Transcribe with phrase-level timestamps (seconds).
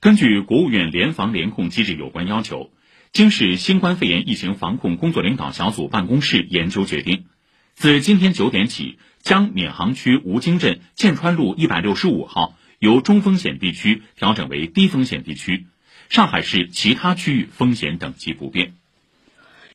[0.00, 2.70] 根据国务院联防联控机制有关要求
[3.10, 7.24] 经市新冠肺炎疫情防控工作领导小组办公室研究决定。
[7.74, 15.66] 自今天九点起将闵行区吴泾镇剑川路一百六十五号由中风险地区调整为低风险地区
[16.08, 18.74] 上海市其他区域风险等级不变。